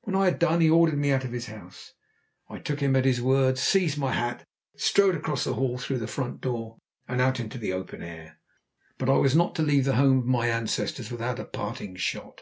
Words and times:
When 0.00 0.16
I 0.16 0.24
had 0.24 0.40
done 0.40 0.60
he 0.60 0.68
ordered 0.68 0.98
me 0.98 1.12
out 1.12 1.22
of 1.22 1.30
his 1.30 1.46
house. 1.46 1.92
I 2.48 2.58
took 2.58 2.80
him 2.80 2.96
at 2.96 3.04
his 3.04 3.22
word, 3.22 3.56
seized 3.56 3.98
my 3.98 4.10
hat, 4.12 4.44
and 4.72 4.80
strode 4.82 5.14
across 5.14 5.44
the 5.44 5.54
hall 5.54 5.78
through 5.78 5.98
the 5.98 6.08
front 6.08 6.40
door, 6.40 6.78
and 7.06 7.20
out 7.20 7.38
into 7.38 7.56
the 7.56 7.72
open 7.72 8.02
air. 8.02 8.40
But 8.98 9.08
I 9.08 9.16
was 9.18 9.36
not 9.36 9.54
to 9.54 9.62
leave 9.62 9.84
the 9.84 9.94
home 9.94 10.18
of 10.18 10.24
my 10.26 10.48
ancestors 10.48 11.12
without 11.12 11.38
a 11.38 11.44
parting 11.44 11.94
shot. 11.94 12.40